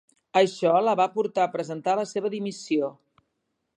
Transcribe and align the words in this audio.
Això 0.39 0.71
la 0.85 0.95
va 1.01 1.05
portar 1.17 1.45
a 1.47 1.51
presentar 1.57 1.95
la 2.01 2.07
seva 2.13 2.33
dimissió. 2.37 2.91